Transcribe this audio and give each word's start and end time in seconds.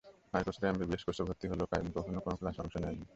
পাঁচ 0.31 0.43
বছরের 0.47 0.69
এমবিবিএস 0.69 1.03
কোর্সে 1.05 1.23
ভর্তি 1.27 1.45
হলেও 1.47 1.69
কাইয়ুম 1.71 1.89
কখনো 1.97 2.19
কোনো 2.23 2.35
ক্লাসে 2.39 2.59
অংশ 2.63 2.73
নেননি। 2.77 3.05